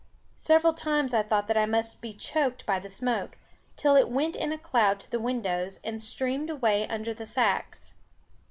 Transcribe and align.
Several 0.37 0.73
times 0.73 1.13
I 1.13 1.21
thought 1.21 1.47
that 1.47 1.57
I 1.57 1.67
must 1.67 2.01
be 2.01 2.11
choked 2.11 2.65
by 2.65 2.79
the 2.79 2.89
smoke, 2.89 3.37
till 3.75 3.95
it 3.95 4.09
went 4.09 4.35
in 4.35 4.51
a 4.51 4.57
cloud 4.57 4.99
to 5.01 5.11
the 5.11 5.19
windows, 5.19 5.79
and 5.83 6.01
streamed 6.01 6.49
away 6.49 6.87
under 6.87 7.13
the 7.13 7.27
sacks. 7.27 7.93